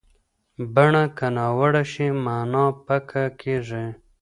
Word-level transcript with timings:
بڼه 0.75 1.03
که 1.17 1.27
ناوړه 1.35 1.83
شي، 1.91 2.07
معنا 2.25 2.65
پیکه 2.85 3.23
کېږي. 3.41 3.85